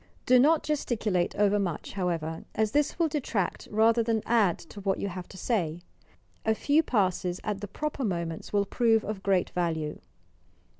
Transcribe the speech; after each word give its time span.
Do 0.25 0.39
not 0.39 0.63
gesticulate 0.63 1.35
overmuch, 1.35 1.91
however, 1.93 2.43
as 2.55 2.71
this 2.71 2.97
will 2.97 3.07
detract 3.07 3.67
rather 3.69 4.01
than 4.01 4.23
add 4.25 4.57
to 4.73 4.81
what 4.81 4.97
you 4.97 5.09
have 5.09 5.27
to 5.27 5.37
say, 5.37 5.81
A 6.43 6.55
few 6.55 6.81
passes 6.81 7.39
at 7.43 7.61
the 7.61 7.67
proper 7.67 8.03
moments 8.03 8.51
will 8.51 8.65
prove 8.65 9.05
of 9.05 9.21
great 9.21 9.51
value. 9.51 9.99